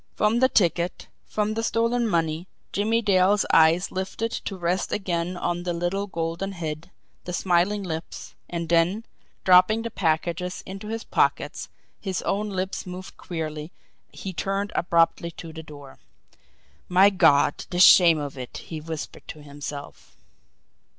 From 0.15 0.39
the 0.39 0.49
ticket, 0.49 1.07
from 1.27 1.53
the 1.53 1.61
stolen 1.61 2.07
money, 2.07 2.47
Jimmie 2.71 3.03
Dale's 3.03 3.45
eyes 3.53 3.91
lifted 3.91 4.31
to 4.31 4.57
rest 4.57 4.91
again 4.91 5.37
on 5.37 5.61
the 5.61 5.73
little 5.73 6.07
golden 6.07 6.53
head, 6.53 6.89
the 7.25 7.33
smiling 7.33 7.83
lips 7.83 8.33
and 8.49 8.67
then, 8.67 9.05
dropping 9.43 9.83
the 9.83 9.91
packages 9.91 10.63
into 10.65 10.87
his 10.87 11.03
pockets, 11.03 11.69
his 11.99 12.23
own 12.23 12.49
lips 12.49 12.87
moving 12.87 13.13
queerly, 13.17 13.71
he 14.11 14.33
turned 14.33 14.71
abruptly 14.73 15.29
to 15.37 15.53
the 15.53 15.61
door. 15.61 15.99
"My 16.89 17.11
God, 17.11 17.63
the 17.69 17.77
shame 17.77 18.17
of 18.17 18.39
it!" 18.39 18.57
he 18.57 18.81
whispered 18.81 19.27
to 19.27 19.43
himself. 19.43 20.17